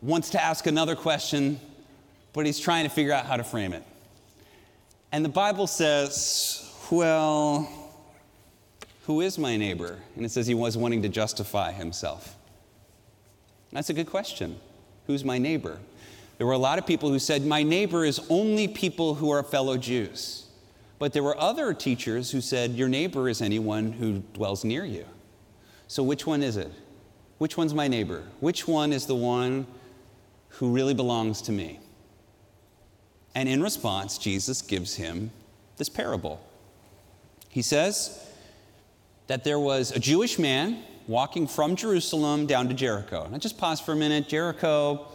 wants 0.01 0.31
to 0.31 0.43
ask 0.43 0.67
another 0.67 0.97
question 0.97 1.61
but 2.33 2.47
he's 2.47 2.61
trying 2.61 2.85
to 2.85 2.91
figure 2.91 3.13
out 3.13 3.27
how 3.27 3.37
to 3.37 3.45
frame 3.45 3.73
it. 3.73 3.83
And 5.13 5.25
the 5.25 5.31
Bible 5.31 5.67
says, 5.67 6.73
well, 6.91 7.69
who 9.05 9.21
is 9.21 9.39
my 9.39 9.57
neighbor? 9.57 9.99
And 10.15 10.25
it 10.25 10.31
says 10.31 10.47
he 10.47 10.55
was 10.55 10.77
wanting 10.77 11.03
to 11.03 11.09
justify 11.09 11.73
himself. 11.73 12.37
That's 13.73 13.91
a 13.91 13.95
good 13.95 14.09
question. 14.09 14.59
Who's 15.07 15.25
my 15.25 15.39
neighbor? 15.39 15.79
There 16.39 16.47
were 16.47 16.53
a 16.53 16.59
lot 16.59 16.79
of 16.79 16.87
people 16.87 17.11
who 17.11 17.19
said, 17.19 17.45
My 17.45 17.63
neighbor 17.63 18.05
is 18.05 18.21
only 18.31 18.67
people 18.67 19.15
who 19.15 19.31
are 19.31 19.43
fellow 19.43 19.77
Jews. 19.77 20.47
But 21.01 21.15
there 21.15 21.23
were 21.23 21.41
other 21.41 21.73
teachers 21.73 22.31
who 22.31 22.43
said, 22.43 22.73
Your 22.73 22.89
neighbor 22.89 23.29
is 23.29 23.41
anyone 23.41 23.91
who 23.91 24.19
dwells 24.35 24.65
near 24.65 24.85
you. 24.85 25.07
So 25.89 26.03
which 26.03 26.27
one 26.27 26.43
is 26.43 26.59
it? 26.59 26.71
Which 27.39 27.57
one's 27.57 27.73
my 27.73 27.89
neighbor? 27.89 28.23
Which 28.41 28.69
one 28.69 28.93
is 28.93 29.07
the 29.07 29.15
one 29.15 29.67
who 30.51 30.71
really 30.71 30.93
belongs 30.93 31.41
to 31.43 31.53
me? 31.53 31.81
And 33.35 33.49
in 33.49 33.63
response, 33.63 34.19
Jesus 34.19 34.61
gives 34.61 34.95
him 34.95 35.31
this 35.79 35.89
parable. 35.89 36.39
He 37.49 37.63
says 37.63 38.23
that 39.27 39.43
there 39.43 39.59
was 39.59 39.93
a 39.93 39.99
Jewish 39.99 40.39
man 40.39 40.83
walking 41.07 41.47
from 41.47 41.77
Jerusalem 41.77 42.45
down 42.47 42.69
to 42.69 42.75
Jericho. 42.75 43.27
Now, 43.27 43.39
just 43.39 43.57
pause 43.57 43.81
for 43.81 43.93
a 43.93 43.97
minute. 43.97 44.29
Jericho 44.29 45.07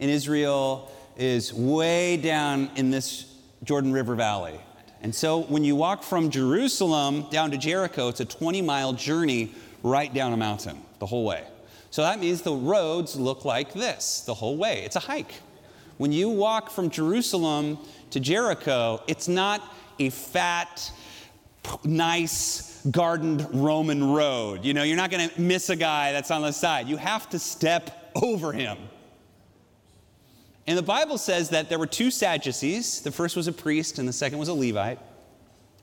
in 0.00 0.08
Israel 0.08 0.90
is 1.18 1.52
way 1.52 2.16
down 2.16 2.70
in 2.76 2.90
this 2.90 3.30
Jordan 3.62 3.92
River 3.92 4.14
Valley. 4.14 4.58
And 5.04 5.14
so, 5.14 5.42
when 5.42 5.64
you 5.64 5.76
walk 5.76 6.02
from 6.02 6.30
Jerusalem 6.30 7.26
down 7.30 7.50
to 7.50 7.58
Jericho, 7.58 8.08
it's 8.08 8.20
a 8.20 8.24
20 8.24 8.62
mile 8.62 8.94
journey 8.94 9.52
right 9.82 10.12
down 10.12 10.32
a 10.32 10.36
mountain 10.38 10.80
the 10.98 11.04
whole 11.04 11.26
way. 11.26 11.44
So, 11.90 12.00
that 12.00 12.20
means 12.20 12.40
the 12.40 12.54
roads 12.54 13.14
look 13.14 13.44
like 13.44 13.74
this 13.74 14.22
the 14.22 14.32
whole 14.32 14.56
way. 14.56 14.82
It's 14.82 14.96
a 14.96 15.00
hike. 15.00 15.34
When 15.98 16.10
you 16.10 16.30
walk 16.30 16.70
from 16.70 16.88
Jerusalem 16.88 17.76
to 18.12 18.18
Jericho, 18.18 19.02
it's 19.06 19.28
not 19.28 19.60
a 19.98 20.08
fat, 20.08 20.90
nice, 21.84 22.80
gardened 22.90 23.46
Roman 23.52 24.10
road. 24.10 24.64
You 24.64 24.72
know, 24.72 24.84
you're 24.84 24.96
not 24.96 25.10
going 25.10 25.28
to 25.28 25.38
miss 25.38 25.68
a 25.68 25.76
guy 25.76 26.12
that's 26.12 26.30
on 26.30 26.40
the 26.40 26.52
side. 26.52 26.88
You 26.88 26.96
have 26.96 27.28
to 27.28 27.38
step 27.38 28.10
over 28.14 28.54
him. 28.54 28.78
And 30.66 30.78
the 30.78 30.82
Bible 30.82 31.18
says 31.18 31.50
that 31.50 31.68
there 31.68 31.78
were 31.78 31.86
two 31.86 32.10
Sadducees. 32.10 33.02
The 33.02 33.12
first 33.12 33.36
was 33.36 33.48
a 33.48 33.52
priest, 33.52 33.98
and 33.98 34.08
the 34.08 34.12
second 34.12 34.38
was 34.38 34.48
a 34.48 34.54
Levite. 34.54 34.98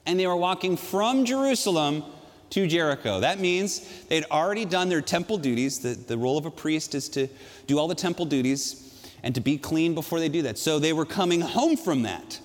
And 0.06 0.20
they 0.20 0.26
were 0.26 0.36
walking 0.36 0.76
from 0.76 1.26
Jerusalem 1.26 2.04
to 2.50 2.68
Jericho. 2.68 3.20
That 3.20 3.40
means 3.40 3.88
they'd 4.10 4.26
already 4.32 4.66
done 4.66 4.90
their 4.90 5.02
temple 5.02 5.38
duties. 5.38 5.80
The, 5.80 5.94
the 5.94 6.18
role 6.18 6.38
of 6.38 6.46
a 6.46 6.52
priest 6.52 6.96
is 6.96 7.10
to 7.10 7.28
do 7.68 7.78
all 7.78 7.88
the 7.88 7.96
temple 7.96 8.26
duties 8.26 8.88
and 9.24 9.36
to 9.36 9.42
be 9.42 9.58
clean 9.58 9.94
before 9.94 10.20
they 10.20 10.30
do 10.30 10.42
that. 10.44 10.58
So 10.58 10.80
they 10.80 10.94
were 10.94 11.06
coming 11.06 11.42
home 11.42 11.78
from 11.78 12.02
that. 12.04 12.40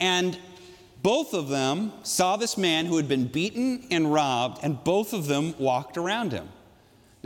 And 0.00 0.38
both 1.02 1.34
of 1.34 1.48
them 1.48 1.92
saw 2.02 2.36
this 2.36 2.56
man 2.56 2.86
who 2.86 2.96
had 2.96 3.08
been 3.08 3.26
beaten 3.26 3.86
and 3.90 4.12
robbed, 4.12 4.60
and 4.62 4.82
both 4.82 5.12
of 5.12 5.26
them 5.26 5.54
walked 5.58 5.96
around 5.96 6.32
him. 6.32 6.48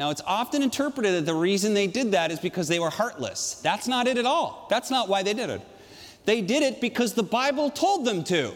Now, 0.00 0.08
it's 0.08 0.22
often 0.26 0.62
interpreted 0.62 1.14
that 1.14 1.26
the 1.26 1.34
reason 1.34 1.74
they 1.74 1.86
did 1.86 2.12
that 2.12 2.30
is 2.30 2.40
because 2.40 2.68
they 2.68 2.78
were 2.78 2.88
heartless. 2.88 3.60
That's 3.62 3.86
not 3.86 4.08
it 4.08 4.16
at 4.16 4.24
all. 4.24 4.66
That's 4.70 4.90
not 4.90 5.10
why 5.10 5.22
they 5.22 5.34
did 5.34 5.50
it. 5.50 5.60
They 6.24 6.40
did 6.40 6.62
it 6.62 6.80
because 6.80 7.12
the 7.12 7.22
Bible 7.22 7.68
told 7.68 8.06
them 8.06 8.24
to. 8.24 8.54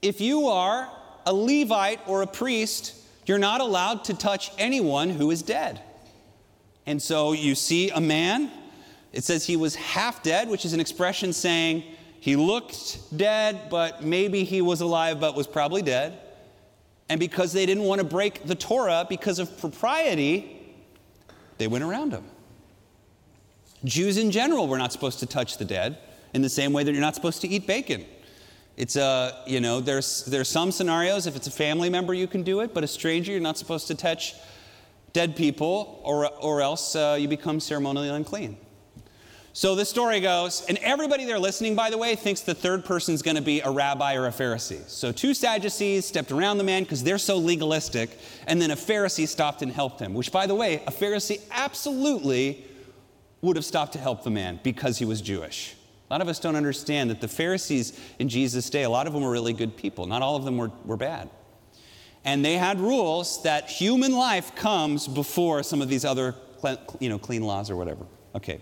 If 0.00 0.20
you 0.20 0.46
are 0.46 0.88
a 1.26 1.34
Levite 1.34 1.98
or 2.06 2.22
a 2.22 2.28
priest, 2.28 2.94
you're 3.26 3.40
not 3.40 3.60
allowed 3.60 4.04
to 4.04 4.14
touch 4.14 4.52
anyone 4.56 5.10
who 5.10 5.32
is 5.32 5.42
dead. 5.42 5.82
And 6.86 7.02
so 7.02 7.32
you 7.32 7.56
see 7.56 7.90
a 7.90 8.00
man, 8.00 8.52
it 9.12 9.24
says 9.24 9.44
he 9.44 9.56
was 9.56 9.74
half 9.74 10.22
dead, 10.22 10.48
which 10.48 10.64
is 10.64 10.74
an 10.74 10.78
expression 10.78 11.32
saying 11.32 11.82
he 12.20 12.36
looked 12.36 12.98
dead, 13.16 13.62
but 13.68 14.04
maybe 14.04 14.44
he 14.44 14.62
was 14.62 14.80
alive, 14.80 15.18
but 15.18 15.34
was 15.34 15.48
probably 15.48 15.82
dead. 15.82 16.20
And 17.08 17.20
because 17.20 17.52
they 17.52 17.66
didn't 17.66 17.84
want 17.84 18.00
to 18.00 18.06
break 18.06 18.44
the 18.44 18.54
Torah 18.54 19.06
because 19.08 19.38
of 19.38 19.58
propriety, 19.58 20.74
they 21.58 21.68
went 21.68 21.84
around 21.84 22.12
them. 22.12 22.24
Jews 23.84 24.16
in 24.16 24.30
general 24.30 24.66
were 24.66 24.78
not 24.78 24.92
supposed 24.92 25.18
to 25.20 25.26
touch 25.26 25.58
the 25.58 25.64
dead 25.64 25.98
in 26.32 26.42
the 26.42 26.48
same 26.48 26.72
way 26.72 26.82
that 26.82 26.92
you're 26.92 27.00
not 27.00 27.14
supposed 27.14 27.42
to 27.42 27.48
eat 27.48 27.66
bacon. 27.66 28.04
It's 28.76 28.96
a, 28.96 29.42
you 29.46 29.60
know, 29.60 29.80
there's, 29.80 30.24
there's 30.24 30.48
some 30.48 30.72
scenarios, 30.72 31.26
if 31.26 31.36
it's 31.36 31.46
a 31.46 31.50
family 31.50 31.90
member, 31.90 32.12
you 32.12 32.26
can 32.26 32.42
do 32.42 32.60
it, 32.60 32.74
but 32.74 32.82
a 32.82 32.88
stranger, 32.88 33.30
you're 33.30 33.40
not 33.40 33.58
supposed 33.58 33.86
to 33.88 33.94
touch 33.94 34.34
dead 35.12 35.36
people, 35.36 36.00
or, 36.02 36.28
or 36.40 36.60
else 36.60 36.96
uh, 36.96 37.16
you 37.20 37.28
become 37.28 37.60
ceremonially 37.60 38.08
unclean. 38.08 38.56
So 39.56 39.76
the 39.76 39.84
story 39.84 40.18
goes, 40.18 40.66
and 40.68 40.78
everybody 40.78 41.24
there 41.24 41.38
listening, 41.38 41.76
by 41.76 41.88
the 41.88 41.96
way, 41.96 42.16
thinks 42.16 42.40
the 42.40 42.56
third 42.56 42.84
person 42.84 43.14
is 43.14 43.22
going 43.22 43.36
to 43.36 43.42
be 43.42 43.60
a 43.60 43.70
rabbi 43.70 44.16
or 44.16 44.26
a 44.26 44.32
Pharisee. 44.32 44.82
So 44.88 45.12
two 45.12 45.32
Sadducees 45.32 46.04
stepped 46.04 46.32
around 46.32 46.58
the 46.58 46.64
man 46.64 46.82
because 46.82 47.04
they're 47.04 47.18
so 47.18 47.36
legalistic, 47.36 48.18
and 48.48 48.60
then 48.60 48.72
a 48.72 48.76
Pharisee 48.76 49.28
stopped 49.28 49.62
and 49.62 49.70
helped 49.70 50.00
him, 50.00 50.12
which, 50.12 50.32
by 50.32 50.48
the 50.48 50.56
way, 50.56 50.82
a 50.88 50.90
Pharisee 50.90 51.40
absolutely 51.52 52.64
would 53.42 53.54
have 53.54 53.64
stopped 53.64 53.92
to 53.92 54.00
help 54.00 54.24
the 54.24 54.30
man 54.30 54.58
because 54.64 54.98
he 54.98 55.04
was 55.04 55.20
Jewish. 55.20 55.76
A 56.10 56.14
lot 56.14 56.20
of 56.20 56.26
us 56.26 56.40
don't 56.40 56.56
understand 56.56 57.08
that 57.10 57.20
the 57.20 57.28
Pharisees 57.28 57.96
in 58.18 58.28
Jesus' 58.28 58.68
day, 58.68 58.82
a 58.82 58.90
lot 58.90 59.06
of 59.06 59.12
them 59.12 59.22
were 59.22 59.30
really 59.30 59.52
good 59.52 59.76
people. 59.76 60.06
Not 60.06 60.20
all 60.20 60.34
of 60.34 60.44
them 60.44 60.58
were, 60.58 60.72
were 60.84 60.96
bad. 60.96 61.30
And 62.24 62.44
they 62.44 62.54
had 62.54 62.80
rules 62.80 63.44
that 63.44 63.70
human 63.70 64.10
life 64.10 64.56
comes 64.56 65.06
before 65.06 65.62
some 65.62 65.80
of 65.80 65.88
these 65.88 66.04
other 66.04 66.34
you 66.98 67.08
know, 67.08 67.20
clean 67.20 67.42
laws 67.42 67.70
or 67.70 67.76
whatever. 67.76 68.04
Okay. 68.34 68.60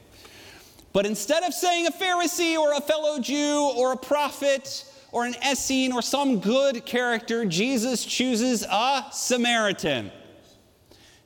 But 0.92 1.06
instead 1.06 1.42
of 1.42 1.54
saying 1.54 1.86
a 1.86 1.90
Pharisee 1.90 2.58
or 2.58 2.74
a 2.74 2.80
fellow 2.80 3.18
Jew 3.18 3.72
or 3.76 3.92
a 3.92 3.96
prophet 3.96 4.84
or 5.10 5.24
an 5.24 5.34
Essene 5.36 5.92
or 5.92 6.02
some 6.02 6.40
good 6.40 6.84
character, 6.84 7.44
Jesus 7.44 8.04
chooses 8.04 8.64
a 8.68 9.06
Samaritan. 9.12 10.10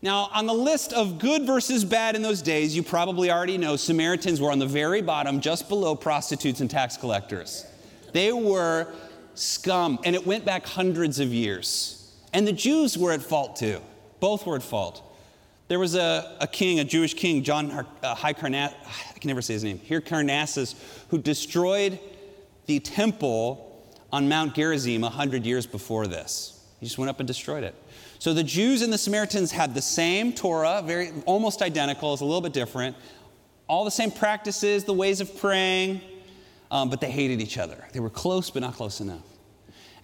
Now, 0.02 0.28
on 0.32 0.46
the 0.46 0.54
list 0.54 0.92
of 0.92 1.18
good 1.18 1.46
versus 1.46 1.85
bad 1.85 2.14
in 2.14 2.23
those 2.23 2.42
days, 2.42 2.76
you 2.76 2.82
probably 2.82 3.30
already 3.30 3.58
know 3.58 3.76
Samaritans 3.76 4.40
were 4.40 4.52
on 4.52 4.58
the 4.58 4.66
very 4.66 5.02
bottom, 5.02 5.40
just 5.40 5.68
below 5.68 5.96
prostitutes 5.96 6.61
and 6.61 6.70
tax 6.70 6.96
collectors. 6.96 7.66
They 8.12 8.30
were 8.32 8.92
scum, 9.35 9.99
and 10.04 10.14
it 10.14 10.26
went 10.26 10.44
back 10.44 10.66
hundreds 10.66 11.18
of 11.18 11.32
years. 11.32 12.14
And 12.32 12.46
the 12.46 12.52
Jews 12.52 12.96
were 12.96 13.12
at 13.12 13.23
fault 13.23 13.56
too. 13.56 13.80
Both 14.20 14.46
were 14.46 14.56
at 14.56 14.62
fault. 14.62 15.02
There 15.68 15.80
was 15.80 15.96
a, 15.96 16.37
a 16.40 16.46
king, 16.46 16.78
a 16.78 16.85
Jewish 16.85 17.14
king, 17.14 17.42
John 17.42 17.70
uh, 17.70 18.14
Hyrcanus, 18.14 18.73
I 19.14 19.18
can 19.18 19.28
never 19.28 19.42
say 19.42 19.54
his 19.54 19.64
name, 19.64 19.80
Hyrcanus, 19.80 20.76
who 21.08 21.18
destroyed 21.18 21.99
the 22.66 22.78
temple 22.78 23.85
on 24.12 24.28
Mount 24.28 24.54
Gerizim 24.54 25.02
100 25.02 25.44
years 25.44 25.66
before 25.66 26.06
this. 26.06 26.64
He 26.78 26.87
just 26.87 26.99
went 26.99 27.11
up 27.11 27.18
and 27.18 27.26
destroyed 27.26 27.64
it. 27.64 27.75
So 28.18 28.32
the 28.32 28.44
Jews 28.44 28.82
and 28.82 28.92
the 28.92 28.99
Samaritans 28.99 29.50
had 29.50 29.75
the 29.75 29.82
same 29.82 30.32
Torah, 30.32 30.82
very 30.85 31.11
almost 31.26 31.62
identical, 31.62 32.12
it's 32.12 32.23
a 32.23 32.25
little 32.25 32.40
bit 32.40 32.52
different. 32.52 32.96
All 33.68 33.85
the 33.85 33.90
same 33.90 34.12
practices, 34.12 34.85
the 34.85 34.94
ways 34.94 35.20
of 35.20 35.37
praying, 35.38 36.00
um, 36.70 36.90
but 36.90 37.00
they 37.00 37.11
hated 37.11 37.40
each 37.40 37.58
other. 37.58 37.85
They 37.92 38.00
were 38.00 38.11
close, 38.11 38.50
but 38.50 38.62
not 38.62 38.75
close 38.75 39.00
enough. 39.00 39.25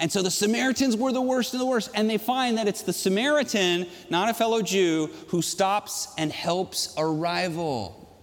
And 0.03 0.11
so 0.11 0.21
the 0.21 0.33
Samaritans 0.33 0.97
were 0.97 1.13
the 1.13 1.23
worst 1.23 1.55
of 1.55 1.61
the 1.61 1.67
worst. 1.67 1.89
And 1.95 2.11
they 2.11 2.19
find 2.19 2.59
that 2.59 2.67
it's 2.67 2.83
the 2.83 2.93
Samaritan, 2.93 3.87
not 4.11 4.29
a 4.29 4.35
fellow 4.35 4.61
Jew, 4.61 5.09
who 5.29 5.41
stops 5.43 6.13
and 6.19 6.33
helps 6.33 6.93
a 6.97 7.07
rival. 7.07 8.21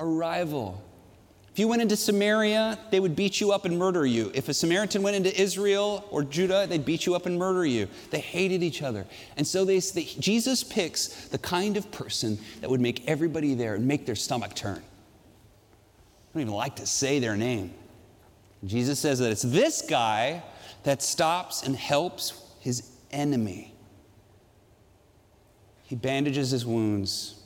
A 0.00 0.04
rival. 0.04 0.82
If 1.52 1.60
you 1.60 1.68
went 1.68 1.80
into 1.80 1.94
Samaria, 1.94 2.76
they 2.90 2.98
would 2.98 3.14
beat 3.14 3.40
you 3.40 3.52
up 3.52 3.64
and 3.66 3.78
murder 3.78 4.04
you. 4.04 4.32
If 4.34 4.48
a 4.48 4.54
Samaritan 4.54 5.02
went 5.02 5.14
into 5.14 5.40
Israel 5.40 6.08
or 6.10 6.24
Judah, 6.24 6.66
they'd 6.66 6.84
beat 6.84 7.06
you 7.06 7.14
up 7.14 7.26
and 7.26 7.38
murder 7.38 7.64
you. 7.64 7.86
They 8.10 8.18
hated 8.18 8.64
each 8.64 8.82
other. 8.82 9.06
And 9.36 9.46
so 9.46 9.64
they, 9.64 9.78
they, 9.78 10.02
Jesus 10.02 10.64
picks 10.64 11.28
the 11.28 11.38
kind 11.38 11.76
of 11.76 11.88
person 11.92 12.36
that 12.62 12.68
would 12.68 12.80
make 12.80 13.08
everybody 13.08 13.54
there 13.54 13.76
and 13.76 13.86
make 13.86 14.06
their 14.06 14.16
stomach 14.16 14.56
turn. 14.56 14.78
I 14.78 16.32
don't 16.34 16.42
even 16.42 16.54
like 16.54 16.74
to 16.76 16.86
say 16.86 17.20
their 17.20 17.36
name. 17.36 17.74
Jesus 18.64 18.98
says 18.98 19.20
that 19.20 19.30
it's 19.30 19.42
this 19.42 19.82
guy 19.82 20.42
that 20.84 21.02
stops 21.02 21.62
and 21.62 21.76
helps 21.76 22.40
his 22.60 22.90
enemy. 23.10 23.74
He 25.84 25.96
bandages 25.96 26.50
his 26.50 26.64
wounds. 26.64 27.42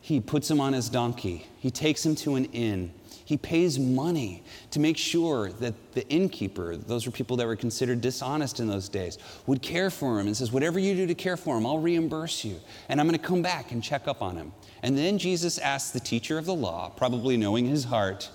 He 0.00 0.20
puts 0.20 0.50
him 0.50 0.60
on 0.60 0.72
his 0.72 0.88
donkey. 0.88 1.46
He 1.58 1.70
takes 1.70 2.04
him 2.04 2.14
to 2.16 2.36
an 2.36 2.46
inn. 2.46 2.92
He 3.30 3.36
pays 3.36 3.78
money 3.78 4.42
to 4.72 4.80
make 4.80 4.96
sure 4.96 5.52
that 5.52 5.92
the 5.92 6.04
innkeeper, 6.08 6.76
those 6.76 7.06
were 7.06 7.12
people 7.12 7.36
that 7.36 7.46
were 7.46 7.54
considered 7.54 8.00
dishonest 8.00 8.58
in 8.58 8.66
those 8.66 8.88
days, 8.88 9.18
would 9.46 9.62
care 9.62 9.88
for 9.88 10.18
him 10.18 10.26
and 10.26 10.36
says, 10.36 10.50
Whatever 10.50 10.80
you 10.80 10.96
do 10.96 11.06
to 11.06 11.14
care 11.14 11.36
for 11.36 11.56
him, 11.56 11.64
I'll 11.64 11.78
reimburse 11.78 12.44
you. 12.44 12.58
And 12.88 13.00
I'm 13.00 13.06
going 13.06 13.16
to 13.16 13.24
come 13.24 13.40
back 13.40 13.70
and 13.70 13.84
check 13.84 14.08
up 14.08 14.20
on 14.20 14.36
him. 14.36 14.52
And 14.82 14.98
then 14.98 15.16
Jesus 15.16 15.58
asks 15.58 15.92
the 15.92 16.00
teacher 16.00 16.38
of 16.38 16.44
the 16.44 16.54
law, 16.54 16.88
probably 16.88 17.36
knowing 17.36 17.66
his 17.66 17.84
heart, 17.84 18.30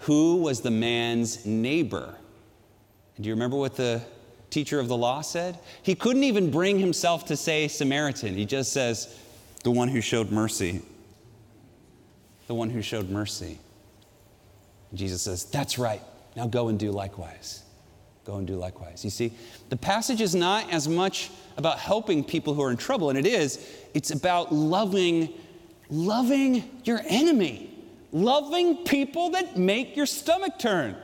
who 0.00 0.36
was 0.36 0.60
the 0.60 0.70
man's 0.70 1.46
neighbor. 1.46 2.14
And 3.16 3.24
do 3.24 3.28
you 3.28 3.34
remember 3.34 3.56
what 3.56 3.76
the 3.76 4.02
teacher 4.50 4.78
of 4.78 4.88
the 4.88 4.96
law 4.96 5.20
said? 5.22 5.58
He 5.82 5.94
couldn't 5.94 6.24
even 6.24 6.50
bring 6.50 6.78
himself 6.78 7.26
to 7.26 7.36
say 7.36 7.68
Samaritan. 7.68 8.34
He 8.34 8.44
just 8.44 8.72
says, 8.72 9.18
the 9.64 9.70
one 9.70 9.88
who 9.88 10.00
showed 10.00 10.30
mercy 10.30 10.82
the 12.46 12.54
one 12.54 12.70
who 12.70 12.82
showed 12.82 13.10
mercy. 13.10 13.58
Jesus 14.94 15.22
says, 15.22 15.44
That's 15.44 15.78
right. 15.78 16.02
Now 16.36 16.46
go 16.46 16.68
and 16.68 16.78
do 16.78 16.90
likewise. 16.90 17.62
Go 18.24 18.36
and 18.36 18.46
do 18.46 18.56
likewise. 18.56 19.04
You 19.04 19.10
see, 19.10 19.32
the 19.68 19.76
passage 19.76 20.20
is 20.20 20.34
not 20.34 20.72
as 20.72 20.88
much 20.88 21.30
about 21.56 21.78
helping 21.78 22.24
people 22.24 22.54
who 22.54 22.62
are 22.62 22.70
in 22.70 22.76
trouble, 22.76 23.10
and 23.10 23.18
it 23.18 23.26
is, 23.26 23.64
it's 23.94 24.10
about 24.10 24.52
loving, 24.52 25.32
loving 25.90 26.68
your 26.84 27.00
enemy, 27.06 27.72
loving 28.12 28.84
people 28.84 29.30
that 29.30 29.56
make 29.56 29.96
your 29.96 30.06
stomach 30.06 30.58
turn. 30.58 30.96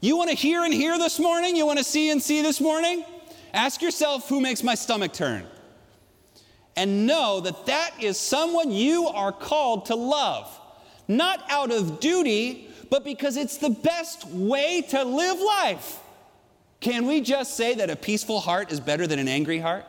You 0.00 0.16
want 0.16 0.30
to 0.30 0.36
hear 0.36 0.64
and 0.64 0.72
hear 0.72 0.96
this 0.98 1.18
morning? 1.18 1.56
You 1.56 1.66
want 1.66 1.78
to 1.78 1.84
see 1.84 2.10
and 2.10 2.22
see 2.22 2.40
this 2.42 2.60
morning? 2.60 3.04
Ask 3.52 3.82
yourself, 3.82 4.28
who 4.28 4.40
makes 4.40 4.62
my 4.62 4.74
stomach 4.74 5.12
turn? 5.12 5.44
And 6.76 7.06
know 7.06 7.40
that 7.40 7.66
that 7.66 7.90
is 8.00 8.18
someone 8.18 8.70
you 8.70 9.08
are 9.08 9.32
called 9.32 9.86
to 9.86 9.96
love 9.96 10.54
not 11.08 11.42
out 11.48 11.72
of 11.72 12.00
duty, 12.00 12.68
but 12.90 13.02
because 13.02 13.36
it's 13.36 13.56
the 13.56 13.70
best 13.70 14.26
way 14.28 14.82
to 14.82 15.02
live 15.02 15.40
life. 15.40 15.98
Can 16.80 17.06
we 17.06 17.22
just 17.22 17.56
say 17.56 17.74
that 17.76 17.90
a 17.90 17.96
peaceful 17.96 18.40
heart 18.40 18.70
is 18.70 18.78
better 18.78 19.06
than 19.06 19.18
an 19.18 19.26
angry 19.26 19.58
heart? 19.58 19.86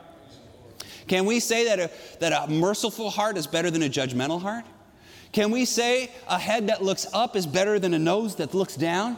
Can 1.08 1.26
we 1.26 1.40
say 1.40 1.66
that 1.66 1.80
a, 1.80 1.92
that 2.20 2.48
a 2.48 2.52
merciful 2.52 3.10
heart 3.10 3.38
is 3.38 3.48
better 3.48 3.70
than 3.70 3.84
a 3.84 3.90
judgmental 3.90 4.42
heart? 4.42 4.66
Can 5.32 5.52
we 5.52 5.66
say 5.66 6.10
a 6.28 6.40
head 6.40 6.68
that 6.68 6.82
looks 6.82 7.06
up 7.14 7.36
is 7.36 7.46
better 7.46 7.78
than 7.78 7.94
a 7.94 8.00
nose 8.00 8.38
that 8.38 8.54
looks 8.54 8.76
down? 8.76 9.18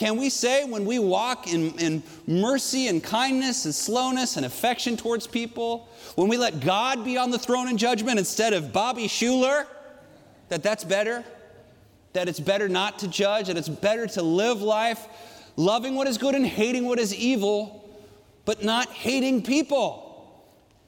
Can 0.00 0.16
we 0.16 0.30
say 0.30 0.64
when 0.64 0.86
we 0.86 0.98
walk 0.98 1.46
in, 1.52 1.78
in 1.78 2.02
mercy 2.26 2.88
and 2.88 3.04
kindness 3.04 3.66
and 3.66 3.74
slowness 3.74 4.36
and 4.38 4.46
affection 4.46 4.96
towards 4.96 5.26
people, 5.26 5.88
when 6.14 6.26
we 6.26 6.38
let 6.38 6.60
God 6.60 7.04
be 7.04 7.18
on 7.18 7.30
the 7.30 7.38
throne 7.38 7.68
in 7.68 7.76
judgment 7.76 8.18
instead 8.18 8.54
of 8.54 8.72
Bobby 8.72 9.06
Schuller, 9.08 9.66
that 10.48 10.62
that's 10.62 10.84
better? 10.84 11.22
that 12.12 12.28
it's 12.28 12.40
better 12.40 12.68
not 12.68 12.98
to 13.00 13.08
judge, 13.08 13.46
that 13.46 13.56
it's 13.56 13.68
better 13.68 14.06
to 14.06 14.22
live 14.22 14.62
life 14.62 15.06
loving 15.56 15.94
what 15.94 16.08
is 16.08 16.18
good 16.18 16.34
and 16.34 16.46
hating 16.46 16.84
what 16.86 16.98
is 16.98 17.14
evil, 17.14 17.88
but 18.44 18.64
not 18.64 18.88
hating 18.88 19.42
people. 19.42 20.06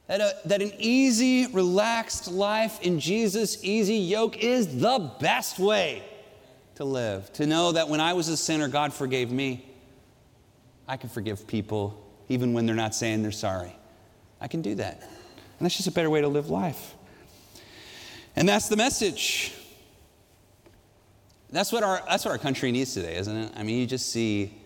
That, 0.07 0.19
a, 0.19 0.35
that 0.45 0.61
an 0.61 0.73
easy, 0.79 1.47
relaxed 1.47 2.29
life 2.29 2.81
in 2.81 2.99
Jesus' 2.99 3.63
easy 3.63 3.95
yoke 3.95 4.37
is 4.37 4.79
the 4.81 5.11
best 5.19 5.59
way 5.59 6.03
to 6.75 6.83
live. 6.83 7.31
To 7.33 7.45
know 7.45 7.71
that 7.71 7.89
when 7.89 7.99
I 7.99 8.13
was 8.13 8.27
a 8.29 8.37
sinner, 8.37 8.67
God 8.67 8.93
forgave 8.93 9.31
me. 9.31 9.69
I 10.87 10.97
can 10.97 11.09
forgive 11.09 11.47
people 11.47 11.99
even 12.29 12.53
when 12.53 12.65
they're 12.65 12.75
not 12.75 12.95
saying 12.95 13.21
they're 13.21 13.31
sorry. 13.31 13.75
I 14.41 14.47
can 14.47 14.61
do 14.61 14.75
that. 14.75 15.01
And 15.01 15.65
that's 15.65 15.75
just 15.75 15.87
a 15.87 15.91
better 15.91 16.09
way 16.09 16.21
to 16.21 16.27
live 16.27 16.49
life. 16.49 16.95
And 18.35 18.49
that's 18.49 18.67
the 18.67 18.77
message. 18.77 19.53
That's 21.51 21.71
what 21.71 21.83
our, 21.83 22.01
that's 22.09 22.25
what 22.25 22.31
our 22.31 22.37
country 22.37 22.71
needs 22.71 22.93
today, 22.93 23.15
isn't 23.17 23.35
it? 23.35 23.51
I 23.55 23.63
mean, 23.63 23.77
you 23.77 23.85
just 23.85 24.09
see 24.09 24.63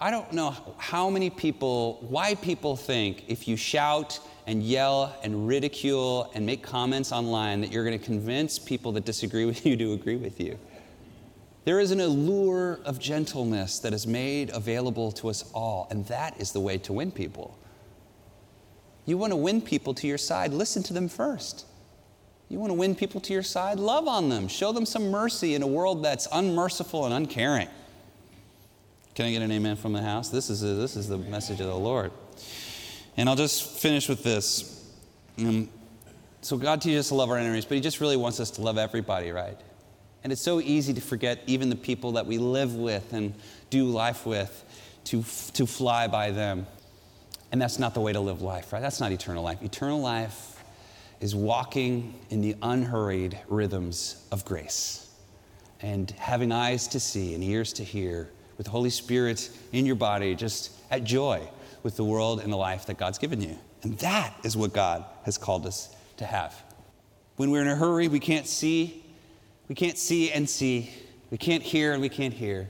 I 0.00 0.10
don't 0.10 0.32
know 0.32 0.54
how 0.76 1.08
many 1.08 1.30
people, 1.30 1.98
why 2.08 2.34
people 2.34 2.76
think 2.76 3.24
if 3.28 3.46
you 3.46 3.56
shout 3.56 4.18
and 4.46 4.62
yell 4.62 5.16
and 5.22 5.48
ridicule 5.48 6.30
and 6.34 6.44
make 6.44 6.62
comments 6.62 7.12
online 7.12 7.60
that 7.60 7.72
you're 7.72 7.84
going 7.84 7.98
to 7.98 8.04
convince 8.04 8.58
people 8.58 8.92
that 8.92 9.04
disagree 9.04 9.44
with 9.46 9.64
you 9.64 9.76
to 9.76 9.92
agree 9.92 10.16
with 10.16 10.40
you. 10.40 10.58
There 11.64 11.80
is 11.80 11.90
an 11.92 12.00
allure 12.00 12.78
of 12.84 12.98
gentleness 12.98 13.78
that 13.78 13.94
is 13.94 14.06
made 14.06 14.50
available 14.50 15.12
to 15.12 15.30
us 15.30 15.50
all, 15.54 15.86
and 15.90 16.06
that 16.06 16.38
is 16.38 16.52
the 16.52 16.60
way 16.60 16.76
to 16.78 16.92
win 16.92 17.10
people. 17.10 17.56
You 19.06 19.16
want 19.16 19.32
to 19.32 19.36
win 19.36 19.62
people 19.62 19.94
to 19.94 20.06
your 20.06 20.18
side, 20.18 20.52
listen 20.52 20.82
to 20.84 20.92
them 20.92 21.08
first. 21.08 21.66
You 22.50 22.58
want 22.58 22.70
to 22.70 22.74
win 22.74 22.94
people 22.94 23.20
to 23.22 23.32
your 23.32 23.42
side, 23.42 23.78
love 23.78 24.06
on 24.06 24.28
them, 24.28 24.48
show 24.48 24.72
them 24.72 24.84
some 24.84 25.10
mercy 25.10 25.54
in 25.54 25.62
a 25.62 25.66
world 25.66 26.04
that's 26.04 26.28
unmerciful 26.30 27.06
and 27.06 27.14
uncaring. 27.14 27.68
Can 29.14 29.26
I 29.26 29.32
get 29.32 29.42
an 29.42 29.50
amen 29.50 29.76
from 29.76 29.92
the 29.92 30.02
house? 30.02 30.28
This 30.28 30.50
is, 30.50 30.62
a, 30.62 30.74
this 30.74 30.96
is 30.96 31.08
the 31.08 31.18
message 31.18 31.60
of 31.60 31.66
the 31.66 31.76
Lord. 31.76 32.12
And 33.16 33.28
I'll 33.28 33.36
just 33.36 33.62
finish 33.62 34.08
with 34.08 34.22
this. 34.22 34.92
Um, 35.38 35.68
so, 36.40 36.56
God 36.56 36.82
teaches 36.82 37.00
us 37.00 37.08
to 37.08 37.14
love 37.14 37.30
our 37.30 37.38
enemies, 37.38 37.64
but 37.64 37.76
He 37.76 37.80
just 37.80 38.00
really 38.00 38.16
wants 38.16 38.40
us 38.40 38.50
to 38.52 38.62
love 38.62 38.76
everybody, 38.76 39.30
right? 39.30 39.58
And 40.22 40.32
it's 40.32 40.42
so 40.42 40.60
easy 40.60 40.94
to 40.94 41.00
forget 41.00 41.40
even 41.46 41.70
the 41.70 41.76
people 41.76 42.12
that 42.12 42.26
we 42.26 42.38
live 42.38 42.74
with 42.74 43.12
and 43.12 43.34
do 43.70 43.86
life 43.86 44.26
with, 44.26 44.64
to, 45.04 45.22
to 45.52 45.66
fly 45.66 46.08
by 46.08 46.30
them. 46.30 46.66
And 47.52 47.60
that's 47.60 47.78
not 47.78 47.94
the 47.94 48.00
way 48.00 48.12
to 48.12 48.20
live 48.20 48.42
life, 48.42 48.72
right? 48.72 48.80
That's 48.80 49.00
not 49.00 49.12
eternal 49.12 49.44
life. 49.44 49.62
Eternal 49.62 50.00
life 50.00 50.62
is 51.20 51.34
walking 51.34 52.14
in 52.30 52.40
the 52.40 52.56
unhurried 52.62 53.38
rhythms 53.48 54.26
of 54.32 54.44
grace 54.44 55.08
and 55.80 56.10
having 56.12 56.52
eyes 56.52 56.88
to 56.88 57.00
see 57.00 57.34
and 57.34 57.44
ears 57.44 57.72
to 57.74 57.84
hear 57.84 58.30
with 58.56 58.64
the 58.64 58.70
Holy 58.70 58.90
Spirit 58.90 59.50
in 59.72 59.84
your 59.84 59.96
body, 59.96 60.34
just 60.34 60.72
at 60.90 61.04
joy 61.04 61.46
with 61.84 61.96
the 61.96 62.02
world 62.02 62.40
and 62.40 62.52
the 62.52 62.56
life 62.56 62.86
that 62.86 62.96
God's 62.98 63.18
given 63.18 63.40
you. 63.40 63.56
And 63.82 63.96
that 63.98 64.34
is 64.42 64.56
what 64.56 64.72
God 64.72 65.04
has 65.24 65.38
called 65.38 65.66
us 65.66 65.94
to 66.16 66.24
have. 66.24 66.60
When 67.36 67.50
we're 67.50 67.60
in 67.60 67.68
a 67.68 67.76
hurry, 67.76 68.08
we 68.08 68.18
can't 68.18 68.46
see, 68.46 69.04
we 69.68 69.76
can't 69.76 69.98
see 69.98 70.32
and 70.32 70.48
see. 70.48 70.90
We 71.30 71.38
can't 71.38 71.62
hear 71.62 71.92
and 71.92 72.00
we 72.00 72.08
can't 72.08 72.34
hear. 72.34 72.68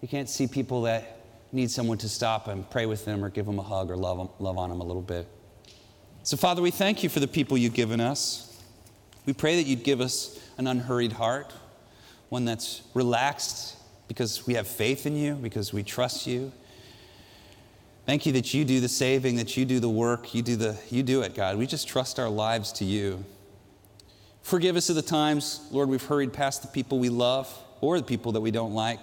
We 0.00 0.08
can't 0.08 0.28
see 0.28 0.46
people 0.46 0.82
that 0.82 1.20
need 1.52 1.70
someone 1.70 1.98
to 1.98 2.08
stop 2.08 2.48
and 2.48 2.68
pray 2.70 2.86
with 2.86 3.04
them 3.04 3.24
or 3.24 3.30
give 3.30 3.46
them 3.46 3.58
a 3.58 3.62
hug 3.62 3.90
or 3.90 3.96
love, 3.96 4.18
them, 4.18 4.28
love 4.38 4.58
on 4.58 4.70
them 4.70 4.80
a 4.80 4.84
little 4.84 5.02
bit. 5.02 5.26
So, 6.22 6.36
Father, 6.36 6.62
we 6.62 6.70
thank 6.70 7.02
you 7.02 7.08
for 7.08 7.20
the 7.20 7.28
people 7.28 7.56
you've 7.56 7.74
given 7.74 8.00
us. 8.00 8.62
We 9.24 9.32
pray 9.32 9.56
that 9.56 9.66
you'd 9.66 9.82
give 9.82 10.00
us 10.00 10.38
an 10.58 10.66
unhurried 10.66 11.12
heart, 11.12 11.52
one 12.28 12.44
that's 12.44 12.82
relaxed 12.94 13.76
because 14.08 14.46
we 14.46 14.54
have 14.54 14.68
faith 14.68 15.06
in 15.06 15.16
you, 15.16 15.34
because 15.34 15.72
we 15.72 15.82
trust 15.82 16.26
you. 16.26 16.52
Thank 18.06 18.24
you 18.24 18.32
that 18.32 18.54
you 18.54 18.64
do 18.64 18.78
the 18.78 18.88
saving, 18.88 19.34
that 19.36 19.56
you 19.56 19.64
do 19.64 19.80
the 19.80 19.88
work, 19.88 20.32
you 20.32 20.40
do, 20.40 20.54
the, 20.54 20.78
you 20.90 21.02
do 21.02 21.22
it, 21.22 21.34
God. 21.34 21.58
We 21.58 21.66
just 21.66 21.88
trust 21.88 22.20
our 22.20 22.28
lives 22.28 22.70
to 22.74 22.84
you. 22.84 23.24
Forgive 24.42 24.76
us 24.76 24.88
of 24.88 24.94
the 24.94 25.02
times, 25.02 25.66
Lord, 25.72 25.88
we've 25.88 26.04
hurried 26.04 26.32
past 26.32 26.62
the 26.62 26.68
people 26.68 27.00
we 27.00 27.08
love 27.08 27.52
or 27.80 27.98
the 27.98 28.06
people 28.06 28.30
that 28.32 28.40
we 28.40 28.52
don't 28.52 28.74
like. 28.74 29.00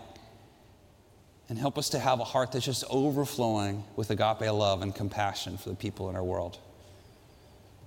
And 1.50 1.60
help 1.60 1.78
us 1.78 1.90
to 1.90 2.00
have 2.00 2.22
a 2.22 2.24
heart 2.24 2.54
that's 2.54 2.64
just 2.64 2.86
overflowing 2.90 3.84
with 3.98 4.10
agape 4.10 4.40
love 4.40 4.82
and 4.82 4.96
compassion 4.96 5.58
for 5.58 5.68
the 5.68 5.76
people 5.76 6.10
in 6.10 6.16
our 6.16 6.24
world. 6.24 6.58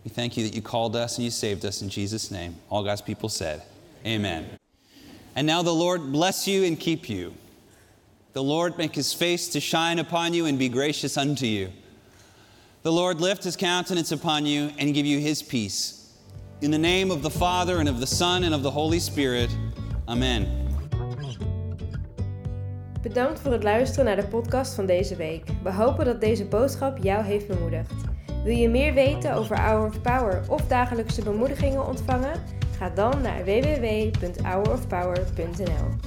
We 0.05 0.11
thank 0.11 0.37
you 0.37 0.45
that 0.45 0.55
you 0.55 0.61
called 0.61 0.95
us 0.95 1.17
and 1.17 1.25
you 1.25 1.31
saved 1.31 1.65
us 1.65 1.81
in 1.81 1.89
Jesus' 1.89 2.31
name. 2.31 2.57
All 2.69 2.85
God's 2.85 3.01
people 3.01 3.31
said, 3.31 3.63
Amen. 4.05 4.51
And 5.35 5.47
now 5.47 5.63
the 5.63 5.75
Lord 5.75 6.13
bless 6.13 6.47
you 6.47 6.65
and 6.65 6.79
keep 6.79 7.09
you. 7.09 7.33
The 8.37 8.43
Lord 8.43 8.77
make 8.77 8.95
his 8.95 9.15
face 9.15 9.49
to 9.49 9.61
shine 9.61 9.99
upon 9.99 10.35
you 10.35 10.45
and 10.45 10.59
be 10.59 10.69
gracious 10.69 11.17
unto 11.17 11.47
you. 11.47 11.71
The 12.83 12.93
Lord 12.93 13.19
lift 13.19 13.43
his 13.43 13.57
countenance 13.57 14.13
upon 14.13 14.45
you 14.45 14.71
and 14.79 14.93
give 14.93 15.07
you 15.07 15.21
his 15.21 15.43
peace. 15.43 16.13
In 16.61 16.71
the 16.71 16.79
name 16.79 17.11
of 17.11 17.23
the 17.23 17.31
Father 17.31 17.79
and 17.79 17.89
of 17.89 17.99
the 17.99 18.07
Son 18.07 18.45
and 18.45 18.55
of 18.55 18.63
the 18.63 18.71
Holy 18.71 18.99
Spirit. 18.99 19.49
Amen. 20.07 20.69
Bedankt 23.03 23.41
voor 23.41 23.53
het 23.53 23.63
luisteren 23.63 24.05
naar 24.05 24.17
de 24.17 24.27
podcast 24.27 24.75
van 24.75 24.87
deze 24.87 25.17
week. 25.17 25.45
We 25.63 25.73
hopen 25.73 26.05
dat 26.05 26.21
deze 26.21 26.45
boodschap 26.45 26.99
jou 27.03 27.25
heeft 27.25 27.47
bemoedigd. 27.47 27.93
Wil 28.45 28.57
je 28.57 28.69
meer 28.69 28.95
weten 28.95 29.35
over 29.35 29.61
Hour 29.61 29.87
of 29.87 30.01
Power 30.01 30.45
of 30.49 30.67
dagelijkse 30.67 31.23
bemoedigingen 31.23 31.87
ontvangen? 31.87 32.43
Ga 32.79 32.91
dan 32.91 33.21
naar 33.21 33.45
www.hourofpower.nl 33.45 36.06